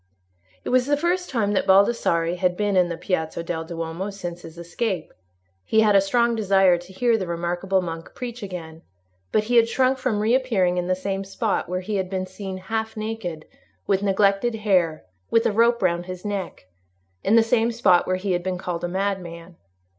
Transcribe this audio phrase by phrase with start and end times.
[0.63, 4.41] It was the first time that Baldassarre had been in the Piazza del Duomo since
[4.41, 5.13] his escape.
[5.63, 8.81] He had a strong desire to hear the remarkable monk preach again,
[9.31, 12.57] but he had shrunk from reappearing in the same spot where he had been seen
[12.57, 13.45] half naked,
[13.85, 18.41] with neglected hair, with a rope round his neck—in the same spot where he had
[18.41, 19.55] been called a madman.